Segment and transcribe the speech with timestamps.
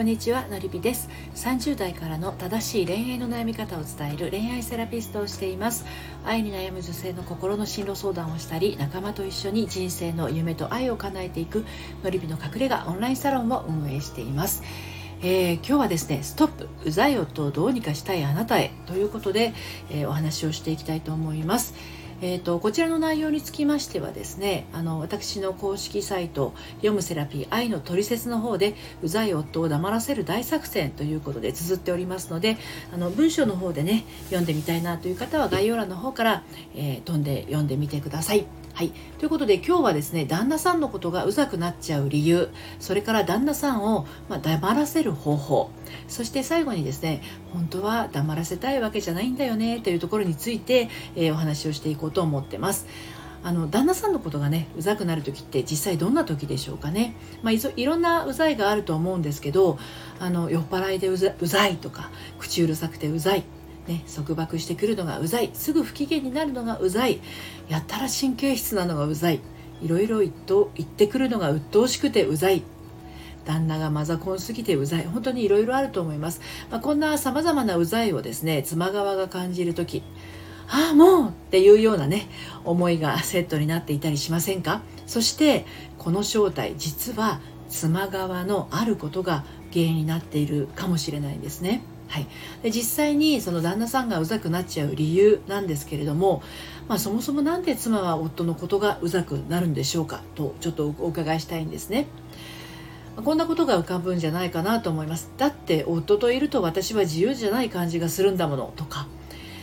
[0.00, 1.10] こんにちはのりぴです。
[1.34, 5.84] 30代からの正しい恋愛の悩み方を伝える恋愛セラピストをしています。
[6.24, 11.66] 愛に悩む女性の心の進路相談をしたり仲間と一緒に人生の夢と愛を叶えていく
[12.02, 14.62] のりぴの隠れ家オンラインサロンを運営しています。
[15.20, 19.52] えー、今日はですね「ストップうざい夫をどうにかしたいあなたへ」ということで、
[19.90, 21.74] えー、お話をしていきたいと思います。
[22.22, 32.58] えーと、こちらの内容につきましてはですねあの私の公式サイト「読むセラピー愛のトリセツ」の方で「うざい夫を黙らせる大作戦」ということで綴っておりますので
[32.92, 36.42] あの文章の方でね読んでみたいなという方は概要欄の方から、
[36.74, 38.59] えー、飛んで読んでみてください。
[38.72, 38.92] はい。
[39.18, 42.48] ということで今日はですね、旦那さんのことがうざくなっちゃう理由、
[42.78, 45.70] それから旦那さんを、まあ、黙らせる方法、
[46.08, 52.86] そして最後にですね、本当は黙らせたいわけじゃないんだよねというところについて、えー、お話をしていこうと思ってます。
[53.42, 59.78] あの旦那さんのことがねうざくなる時って実際どんな時でしょうかね、まあ、いろんなうざいがあると思うんですけど
[60.18, 63.44] あの酔っ払いでうざうざいとか口うるさくてうざい
[63.88, 65.50] ね、束縛してくるのがうざい。
[65.54, 67.20] すぐ不機嫌になるのがうざい。
[67.68, 69.40] やったら神経質なのがうざい。
[69.82, 72.62] いろいろ言ってくるのが鬱陶しくてうざい。
[73.46, 75.04] 旦那がマザコンすぎてうざい。
[75.06, 80.02] 本当にいろいろあると思います、まあ、こんなさまざまなうざいをですね妻側が感じる時
[80.68, 82.28] ああもうっていうようなね
[82.64, 84.82] 思いがセットになっていたりしませんか？
[85.06, 85.64] そして
[85.98, 91.82] この正体実は妻側のあることが原因になっているかもしれないんですね。
[92.10, 92.26] はい、
[92.62, 96.42] で実際にその旦那さんがうざくなっちゃう理由なんですけれども、
[96.88, 102.08] まあ、そもそも何で妻は夫のことがうざくなるんでしょうかとちょっとお伺いしたいんですね。
[103.16, 105.30] こんなことが浮かぶんじゃないかなと思います。
[105.36, 109.06] だって夫といると私は自由じゃない感じがするんだものとか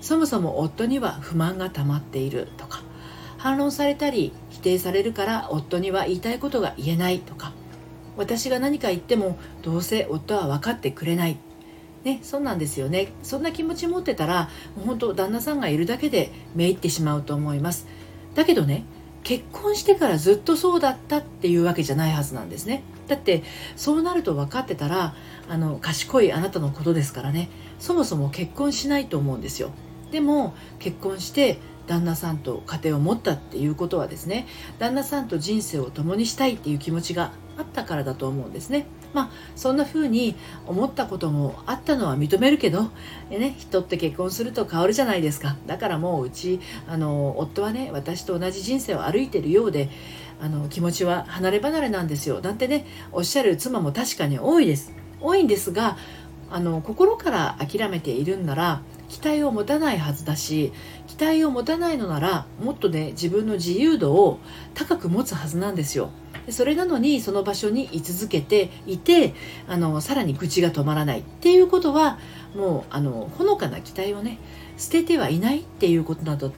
[0.00, 2.82] そもそも夫には不満が溜まっているとか
[3.36, 7.52] 反論されたり否定されるから夫には言いたいことが言えないとか
[8.16, 11.38] 私が何か言ってもどうせ夫は分かってくれない
[12.04, 13.12] ね、そうなんですよね。
[13.22, 17.86] そんな気持ち持ってたらもう本当旦那さんがいるだけでめいってしまうと思います。
[18.34, 18.84] だけどね
[19.24, 22.82] 結婚してからずっとそうだったっていうわけじゃないはずなんですね。
[23.08, 23.42] だって
[23.76, 25.14] そうなると分かってたら
[25.48, 27.50] あの賢いあなたのことですからね。
[27.78, 29.70] そもそも結婚しないと思うんですよ。
[30.10, 34.46] でも結婚して旦那さんと家庭を持ったっていうことはですね
[34.78, 38.86] 旦那さんと人生を共にしたいっていう気持ちがあったからだと思うんですね。
[39.12, 40.34] まあそんな風に
[40.66, 42.90] 思ったこともあったのは認めるけど、
[43.30, 45.56] ね、人って結婚すると変わるじゃないですか。
[45.66, 49.88] だからもううちあの夫はね私と同じ人生を歩いてるようで
[50.40, 52.40] あの気持ちは離れ離れなんですよ。
[52.40, 54.92] なんてねおっしゃる妻も確かに多いです。
[55.20, 55.96] 多いんですが
[56.50, 60.72] あの心から諦めているんなら期待を持たないはずだし
[61.06, 64.38] 期待を持たないのならもっとね自分の自由度を
[64.74, 66.10] 高く持つはずなんですよ
[66.50, 69.34] それなのにその場所に居続けていて
[69.66, 72.18] あのさらに愚痴が止まらないっていうことは
[72.54, 74.38] もうあのほのかな期待をね
[74.76, 76.52] 捨ててはいないっていうことなど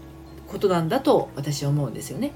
[0.47, 2.33] ことなんだと私は思うんですよね。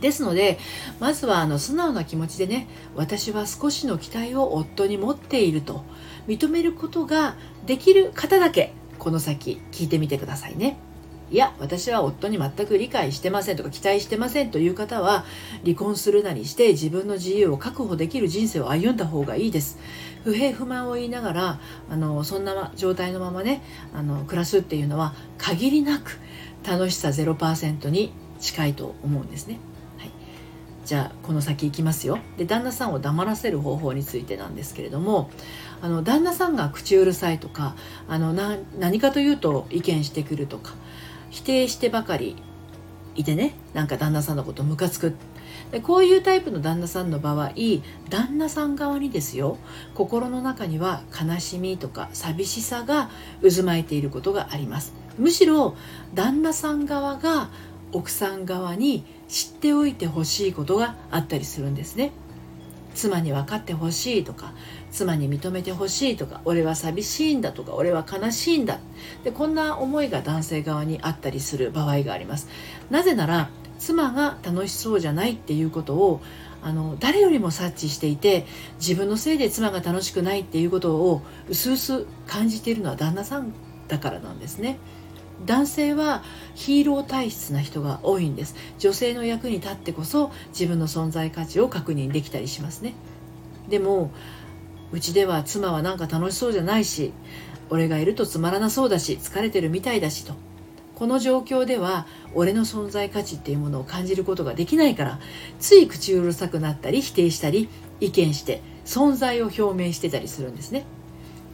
[0.00, 0.58] ですので
[0.98, 5.84] まずはあの素直な気持ちでね私は少しの期待を夫に持っていると
[6.26, 7.36] 認めることが
[7.66, 10.76] できる方だけこの先聞いてみてくださいね。
[11.32, 15.24] いや私は夫に全く理解してませんとか期待してませんという方は
[15.64, 19.78] 離婚するなりして自分の自由を確保できる人生を歩んだ方がいいです
[20.24, 23.62] 不平不満を言いながらあのそんな状態のままね
[23.94, 26.20] あの暮らすっていうのは限りなく
[26.68, 29.58] 楽しさ0%に近いと思うんですね
[30.84, 32.18] じゃあこの先いきますよ。
[32.36, 35.30] で旦那さんを黙らせる方法についてなんですけれども
[35.80, 37.76] あの旦那さんが口うるさいとか
[38.08, 40.74] あのな何かというと意見してくるとか
[41.30, 42.36] 否定してばかり
[43.14, 45.14] いてねなんか旦那さんのことムカつく。
[45.70, 47.52] でこういうタイプの旦那さんの場合
[48.10, 49.58] 旦那さん側にですよ
[49.94, 53.10] 心の中には悲しみとか寂しさが
[53.40, 54.92] 渦巻いていることがあります。
[55.18, 55.76] むしろ
[56.14, 57.50] 旦那さん側が
[57.92, 62.12] 奥さん側に知っておいてほしいことがあったりするんですね。
[62.94, 64.52] 妻に分かってほしいとか
[64.90, 68.78] 妻に認めてほしいとか俺は寂しいんだとか俺は悲しいんだ。
[69.24, 72.46] でこんな思いが男性側にあったりする場合があります。
[72.90, 73.48] なぜなら
[73.78, 76.20] 妻が楽しそうじゃないっていうことを
[76.60, 78.44] あの誰よりも察知していて
[78.78, 83.54] 自分のせいで妻が楽しくないっていうことを薄々感じているのは旦那さん
[83.88, 84.78] だからなんですね。
[85.44, 86.22] 男性は
[86.54, 88.54] ヒーロー体質な人が多いんです。
[88.78, 92.94] 女性の役に立ってこそ自分の存在価値を確認できたりしますね。
[93.68, 94.10] でも
[94.92, 97.12] うちでは妻はなんか楽しそうじゃないし
[97.70, 100.34] 俺がいるとつまらなそうだし疲れてるみたいだしと。
[100.94, 105.18] この状況では俺の存在価値っていうものを感じることができないから
[105.58, 107.68] つい口うるさくなったり否定したり
[107.98, 110.84] 意見して存在を表明してたりするんですね。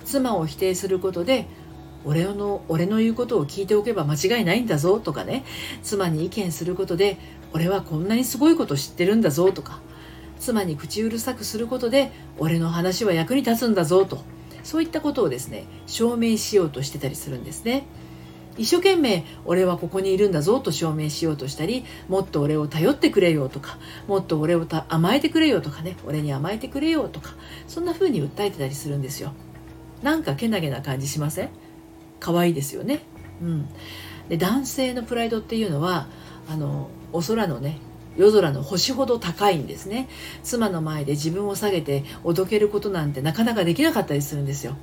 [0.04, 1.46] 妻を否定することで
[2.04, 5.44] 俺の俺の言うことを聞いておけば間違いないんだぞとかね。
[5.82, 7.18] 妻に意見することで
[7.52, 9.80] 俺はこんなにすごいこと知ってるんだぞとか。
[10.38, 14.22] 妻に口うるさくすることで俺の話は役に立つんだぞと。
[14.62, 17.86] そういったことをですね証明しようとしてたりするんですね。
[18.56, 23.78] 一生懸命俺はここにいるんだぞと証明しようとしたりもっと俺を頼ってくれよとか
[24.08, 25.96] もっと俺を甘えてくれよとかね。
[26.06, 27.34] 俺に甘えてくれよとか。
[27.66, 29.32] そんな風に訴えてたりするんですよ。
[30.02, 31.50] なんかけなげな感じしません？
[32.20, 33.00] 可愛いですよね。
[33.42, 33.68] うん。
[34.28, 36.06] で男性のプライドっていうのは
[36.50, 37.78] あのお空のね
[38.16, 40.08] 夜空の星ほど高いんですね。
[40.42, 44.76] 妻の前で自分を下げておどけることなんてなかなかできなかったりするんですよ。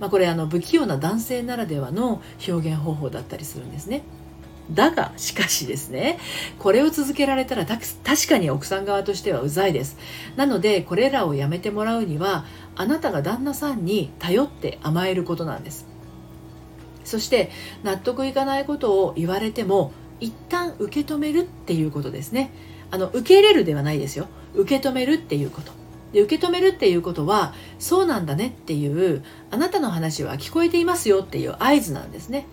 [0.00, 4.02] まあ、これあの不器用な男性ならではの表現方法だったりするんですね。
[4.70, 6.18] だがしかしですね
[6.58, 7.84] これを続けられたら確
[8.26, 9.96] かに奥さん側としてはうざいです。
[10.36, 12.44] なのでこれらをやめてもらうには
[12.74, 15.93] あなたが旦那さんに頼って甘えることなんです。
[17.04, 17.50] そして
[17.82, 22.50] 納得いかないことを言われても一旦受け止めるっていうことですね。
[22.90, 24.28] あの受け入れるではないですよ。
[24.54, 25.72] 受け止めるっていうこと。
[26.12, 32.46] で受け止めるっていうことはそうなんだねっていうあなたの話は聞こえていますよっていう合図なんですね。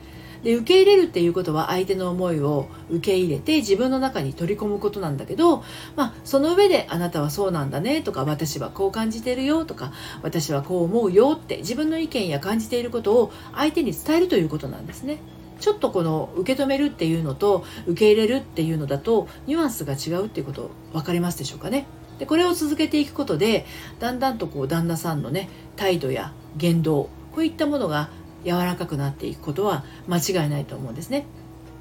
[0.44, 5.64] で受け入れるっていうことは相手の思いを受け入れて自分の中に取り込むことなんだけど、
[5.96, 9.94] まあ、その上であなたはそうなんだねとか私はこう感じてるよとか
[10.24, 15.20] 私はこう思うよって自分の意見や感じていることを相手に伝えるということなんですね。
[15.60, 21.86] ちょっとこの受け止めるっていうのと受け入れるっていうのだとニュアンスが違うっていうこと分かりますでしょうかね。
[22.18, 23.66] でこれを続けていくことで
[24.00, 28.10] だんだんとこう旦那さんのね態度や言動こういったものが
[28.46, 31.26] 柔らかくなっていくことは間違いないと思うんですね。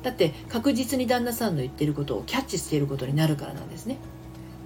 [0.03, 3.99] だって確実に旦那さんの言ってることをキャッチしていることになるからなんですね。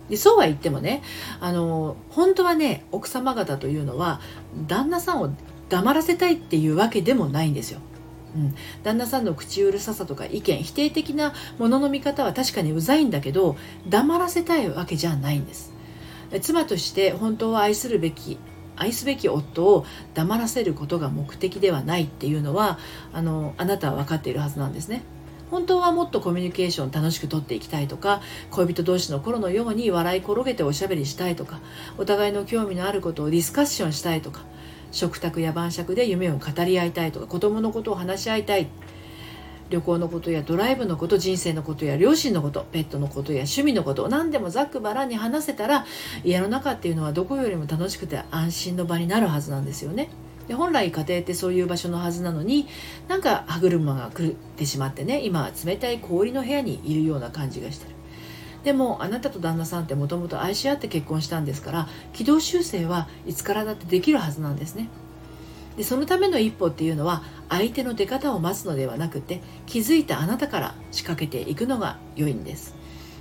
[0.08, 1.02] でそうは言ってもね
[1.40, 4.20] あの本当はね奥様方というのは
[4.66, 5.34] 旦那さんを
[5.70, 7.80] 黙らせたいっていうわけでもないんですよ。
[8.36, 13.56] うん、旦那さんの口うるささとか意見否定的なものの見方は確かにうざいんだけど
[13.88, 15.72] 黙らせたいわけじゃないんです。
[16.40, 18.38] 妻として本当は愛するべき
[18.76, 22.78] 愛すべき夫を黙らせることが目的ではないっていうのは
[23.12, 25.02] あのあなたは分かっているはずなんですね。
[25.50, 31.60] 本当はもっとコミュニケーション楽しくとっていきたいとか恋人同士の頃のように笑い転げておしゃべりしたいとか
[31.96, 34.40] お互いの興味のあることをディスカッションしたいとか
[34.90, 38.68] 食卓や晩酌で夢を語り合いたいとか子供のことを話し合いたい
[39.70, 45.86] 旅行のことやドライブのこと人生のことや両親のことペットのことや趣味のこと何でもざっくばらんに話せたら
[46.22, 50.10] 家の中っていうのはどこよりも楽しくて安心の場になるはずなんですよね。
[50.48, 52.66] で本来家庭ってそういう場所のはずなのに
[53.08, 57.94] なんか歯車が狂ってしまってね今は冷たい氷の部屋にいるような感じがしてる
[58.62, 64.88] でもあなたと旦那さんってもともと愛し合って結婚したんですから軌道修正はいつからだってできるはずなんですね
[65.76, 72.74] でそのための一歩っていうのは相手の出方を待つのではなくて気づいたあなたから仕掛けていくのが良いんです。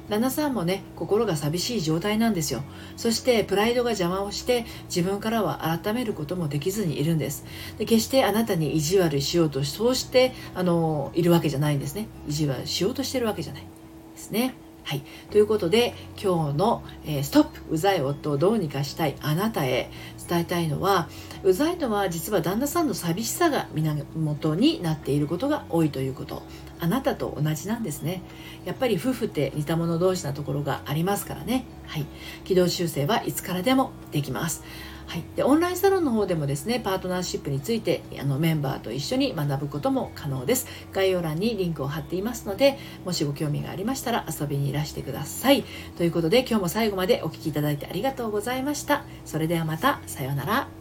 [0.10, 2.62] 旦那さんもね心が寂しい状態なんですよ。
[2.98, 7.46] そしてプライドが邪魔をして自分からは改めることもできずにいるんです。
[7.78, 12.08] で決してあなたに意地悪しようとそうしてあのいるわけじゃないんですね。
[12.28, 13.64] 意地悪しようとしてるわけじゃない。
[13.64, 14.56] ですね。
[14.84, 19.90] はい、ということで今日の、えー、ストップうざい夫をどうにかしたいあなたへ
[20.28, 21.08] 伝えたいのは
[21.44, 26.44] うざいのは実は旦那さんの寂しさが源になっていることが多いということ。
[26.80, 28.22] あなたと同じなんですね。
[28.66, 31.66] やっぱり夫婦って似た者同士なところがありますからね。
[31.88, 32.06] はい。
[32.44, 34.64] 軌道修正はいつからでもできます。
[35.06, 40.68] はい、でオンラインサロンの方でもですねパートナーシップについてあのメンバーと一緒に学ぶことも可能です。
[40.92, 45.64] 概要欄にリンクを貼っていますのでもしご興味がありましたら遊びにいらしてください。
[45.98, 49.04] ということで今日も最後までお聴きいただいてありがとうございました。
[49.26, 50.73] それではまたさようなら。